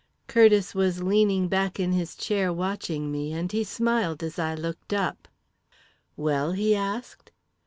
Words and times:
"Curtiss 0.25 0.73
was 0.73 1.03
leaning 1.03 1.47
back 1.47 1.79
in 1.79 1.91
his 1.91 2.15
chair 2.15 2.51
watching 2.51 3.11
me, 3.11 3.31
and 3.33 3.51
he 3.51 3.63
smiled 3.63 4.23
as 4.23 4.39
I 4.39 4.55
looked 4.55 4.93
up. 4.93 5.27
"'Well?' 6.17 6.53
he 6.53 6.75
asked. 6.75 7.29